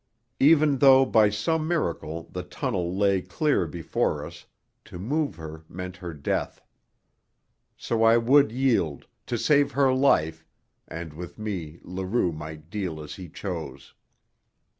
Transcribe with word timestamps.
Even 0.39 0.79
though, 0.79 1.05
by 1.05 1.29
some 1.29 1.67
miracle, 1.67 2.27
the 2.31 2.41
tunnel 2.41 2.97
lay 2.97 3.21
clear 3.21 3.67
before 3.67 4.25
us, 4.25 4.47
to 4.83 4.97
move 4.97 5.35
her 5.35 5.63
meant 5.69 5.97
her 5.97 6.11
death. 6.11 6.59
So 7.77 8.01
I 8.03 8.17
would 8.17 8.51
yield, 8.51 9.05
to 9.27 9.37
save 9.37 9.73
her 9.73 9.93
life, 9.93 10.43
and 10.87 11.13
with 11.13 11.37
me 11.37 11.77
Leroux 11.83 12.31
might 12.31 12.71
deal 12.71 12.99
as 12.99 13.13
he 13.13 13.29
chose. 13.29 13.93